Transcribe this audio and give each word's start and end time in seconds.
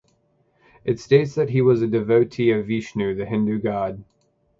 It 0.83 0.99
states 0.99 1.35
that 1.35 1.51
he 1.51 1.61
was 1.61 1.83
a 1.83 1.87
devotee 1.87 2.49
of 2.53 2.65
Vishnu, 2.65 3.13
the 3.13 3.27
Hindu 3.27 3.59
god. 3.59 4.03